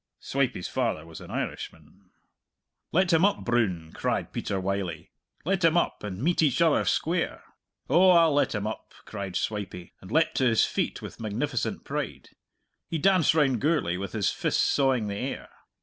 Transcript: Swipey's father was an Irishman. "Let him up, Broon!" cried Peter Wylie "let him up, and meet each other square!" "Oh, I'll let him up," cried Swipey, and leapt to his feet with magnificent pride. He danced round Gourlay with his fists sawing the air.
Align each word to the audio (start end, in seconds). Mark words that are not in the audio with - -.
Swipey's 0.19 0.67
father 0.67 1.05
was 1.05 1.21
an 1.21 1.29
Irishman. 1.29 2.09
"Let 2.91 3.13
him 3.13 3.23
up, 3.23 3.45
Broon!" 3.45 3.91
cried 3.93 4.33
Peter 4.33 4.59
Wylie 4.59 5.11
"let 5.45 5.63
him 5.63 5.77
up, 5.77 6.01
and 6.01 6.23
meet 6.23 6.41
each 6.41 6.59
other 6.59 6.85
square!" 6.85 7.43
"Oh, 7.87 8.09
I'll 8.09 8.33
let 8.33 8.55
him 8.55 8.65
up," 8.65 8.95
cried 9.05 9.35
Swipey, 9.35 9.93
and 10.01 10.09
leapt 10.11 10.37
to 10.37 10.47
his 10.47 10.65
feet 10.65 11.03
with 11.03 11.19
magnificent 11.19 11.83
pride. 11.83 12.29
He 12.89 12.97
danced 12.97 13.35
round 13.35 13.61
Gourlay 13.61 13.97
with 13.97 14.13
his 14.13 14.31
fists 14.31 14.63
sawing 14.63 15.05
the 15.05 15.17
air. 15.17 15.49